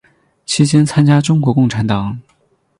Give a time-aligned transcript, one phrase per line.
[0.47, 2.19] 期间参加中国共产党。